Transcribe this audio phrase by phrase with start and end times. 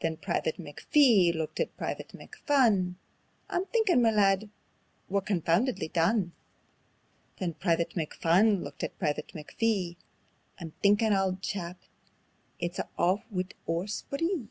[0.00, 2.96] Then Private McPhee looked at Private McPhun:
[3.48, 4.50] "I'm thinkin', ma lad,
[5.08, 6.32] we're confoundedly done."
[7.38, 9.94] Then Private McPhun looked at Private McPhee:
[10.58, 11.80] "I'm thinkin' auld chap,
[12.58, 14.48] it's a' aff wi' oor spree."